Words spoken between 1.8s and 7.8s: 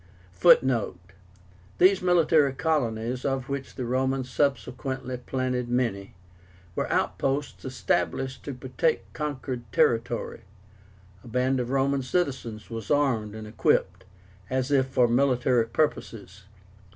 military colonies, of which the Romans subsequently planted many, were outposts